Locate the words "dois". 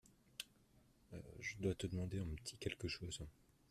1.59-1.75